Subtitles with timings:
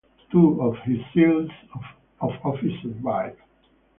[0.31, 1.51] Two of his seals
[2.21, 3.37] of office survive.